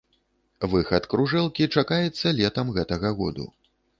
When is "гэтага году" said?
2.81-3.49